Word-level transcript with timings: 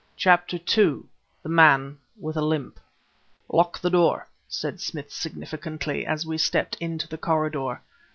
CHAPTER 0.17 0.57
II 0.57 1.03
THE 1.43 1.49
MAN 1.49 1.99
WITH 2.19 2.33
THE 2.33 2.41
LIMP 2.41 2.79
"Lock 3.47 3.79
the 3.79 3.91
door!" 3.91 4.27
said 4.47 4.81
Smith 4.81 5.11
significantly, 5.11 6.07
as 6.07 6.25
we 6.25 6.39
stepped 6.39 6.73
into 6.79 7.07
the 7.07 7.19
corridor. 7.19 7.83